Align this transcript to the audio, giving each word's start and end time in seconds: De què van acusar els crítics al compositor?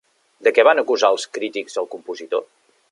De 0.47 0.53
què 0.55 0.65
van 0.67 0.81
acusar 0.83 1.11
els 1.17 1.27
crítics 1.37 1.79
al 1.83 1.91
compositor? 1.97 2.47